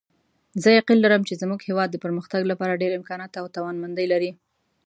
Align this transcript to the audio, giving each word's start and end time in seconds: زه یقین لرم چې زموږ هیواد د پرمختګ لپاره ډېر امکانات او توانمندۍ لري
زه 0.61 0.69
یقین 0.79 0.97
لرم 1.01 1.21
چې 1.27 1.39
زموږ 1.41 1.59
هیواد 1.69 1.89
د 1.91 1.97
پرمختګ 2.03 2.41
لپاره 2.51 2.79
ډېر 2.81 2.91
امکانات 2.99 3.31
او 3.41 3.45
توانمندۍ 3.55 4.05
لري 4.13 4.31